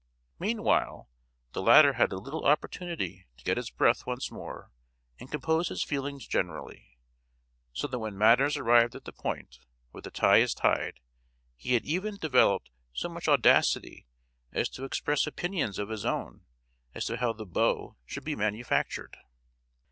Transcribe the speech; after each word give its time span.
Meanwhile 0.39 1.07
the 1.53 1.61
latter 1.61 1.93
had 1.93 2.11
a 2.11 2.17
little 2.17 2.47
opportunity 2.47 3.27
to 3.37 3.43
get 3.43 3.55
his 3.57 3.69
breath 3.69 4.07
once 4.07 4.31
more 4.31 4.71
and 5.19 5.29
compose 5.29 5.67
his 5.67 5.83
feelings 5.83 6.25
generally; 6.25 6.97
so 7.71 7.85
that 7.85 7.99
when 7.99 8.17
matters 8.17 8.57
arrived 8.57 8.95
at 8.95 9.05
the 9.05 9.11
point 9.11 9.59
where 9.91 10.01
the 10.01 10.09
tie 10.09 10.39
is 10.39 10.55
tied, 10.55 10.99
he 11.55 11.75
had 11.75 11.85
even 11.85 12.17
developed 12.17 12.71
so 12.93 13.09
much 13.09 13.27
audacity 13.27 14.07
as 14.51 14.69
to 14.69 14.85
express 14.85 15.27
opinions 15.27 15.77
of 15.77 15.89
his 15.89 16.03
own 16.03 16.45
as 16.95 17.05
to 17.05 17.17
how 17.17 17.31
the 17.31 17.45
bow 17.45 17.95
should 18.07 18.23
be 18.23 18.35
manufactured. 18.35 19.15